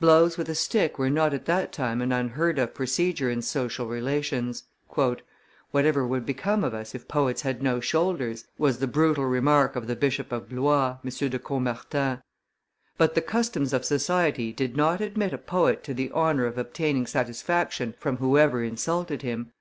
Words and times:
Blows 0.00 0.36
with 0.36 0.48
a 0.48 0.54
stick 0.56 0.98
were 0.98 1.08
not 1.08 1.32
at 1.32 1.44
that 1.44 1.70
time 1.72 2.02
an 2.02 2.10
unheard 2.10 2.58
of 2.58 2.74
procedure 2.74 3.30
in 3.30 3.40
social 3.40 3.86
relations. 3.86 4.64
"Whatever 5.70 6.04
would 6.04 6.26
become 6.26 6.64
of 6.64 6.74
us 6.74 6.92
if 6.92 7.06
poets 7.06 7.42
had 7.42 7.62
no 7.62 7.78
shoulders!" 7.78 8.48
was 8.58 8.80
the 8.80 8.88
brutal 8.88 9.26
remark 9.26 9.76
of 9.76 9.86
the 9.86 9.94
Bishop 9.94 10.32
of 10.32 10.48
Blois, 10.48 10.98
M. 11.04 11.08
de 11.30 11.38
Caumartin. 11.38 12.20
But 12.98 13.14
the 13.14 13.22
customs 13.22 13.72
of 13.72 13.84
society 13.84 14.52
did 14.52 14.76
not 14.76 15.00
admit 15.00 15.32
a 15.32 15.38
poet 15.38 15.84
to 15.84 15.94
the 15.94 16.10
honor 16.10 16.46
of 16.46 16.58
obtaining 16.58 17.06
satisfaction 17.06 17.94
from 18.00 18.16
whoever 18.16 18.64
insulted 18.64 19.22
him. 19.22 19.52